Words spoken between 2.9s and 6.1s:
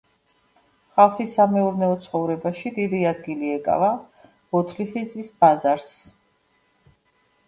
ადგილი ეკავა ბოთლიხის ბაზარს.